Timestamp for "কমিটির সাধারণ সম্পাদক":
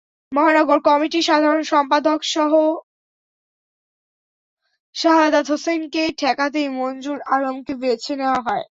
0.81-2.19